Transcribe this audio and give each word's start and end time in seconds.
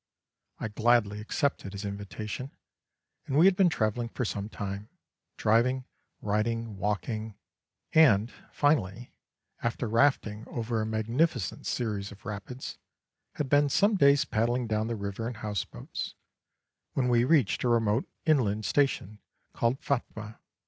I 0.57 0.69
gladly 0.69 1.21
accepted 1.21 1.73
his 1.73 1.85
invitation, 1.85 2.49
and 3.27 3.37
we 3.37 3.45
had 3.45 3.55
been 3.55 3.69
travelling 3.69 4.09
for 4.09 4.25
some 4.25 4.49
time, 4.49 4.89
driving, 5.37 5.85
riding, 6.23 6.77
walking, 6.79 7.35
and, 7.93 8.33
finally, 8.51 9.13
after 9.61 9.87
rafting 9.87 10.47
over 10.47 10.81
a 10.81 10.87
magnificent 10.87 11.67
series 11.67 12.11
of 12.11 12.25
rapids, 12.25 12.79
had 13.35 13.47
been 13.47 13.69
some 13.69 13.95
days 13.95 14.25
paddling 14.25 14.65
down 14.65 14.87
the 14.87 14.95
river 14.95 15.27
in 15.27 15.35
house 15.35 15.65
boats, 15.65 16.15
when 16.93 17.07
we 17.07 17.23
reached 17.23 17.63
a 17.63 17.69
remote 17.69 18.07
inland 18.25 18.65
station 18.65 19.19
called 19.53 19.81
Phatmah. 19.81 20.39